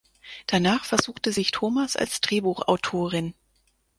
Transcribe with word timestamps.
Danach 0.47 0.83
versuchte 0.85 1.31
sich 1.31 1.51
Thomas 1.51 1.95
als 1.95 2.21
Drehbuchautorin. 2.21 3.35